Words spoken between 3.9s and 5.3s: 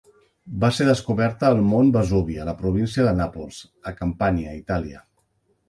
a Campània, Itàlia.